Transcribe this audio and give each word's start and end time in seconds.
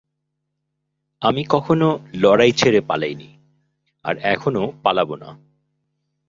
আমি 1.21 1.41
কখনো 1.49 1.87
লড়াই 2.13 2.51
ছেড়ে 2.51 2.81
পালাইনি, 2.81 3.29
আর 4.05 4.15
এখনো 4.23 4.61
পালাবো 4.83 5.15
না। 5.15 5.29